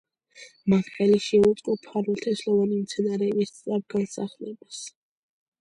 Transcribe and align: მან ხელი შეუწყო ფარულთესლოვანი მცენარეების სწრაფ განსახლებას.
მან 0.71 0.79
ხელი 0.93 1.19
შეუწყო 1.25 1.75
ფარულთესლოვანი 1.83 2.79
მცენარეების 2.87 3.55
სწრაფ 3.55 3.87
განსახლებას. 3.97 4.83